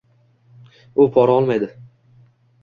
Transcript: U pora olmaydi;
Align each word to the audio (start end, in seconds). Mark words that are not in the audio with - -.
U 1.03 1.05
pora 1.17 1.35
olmaydi; 1.43 1.69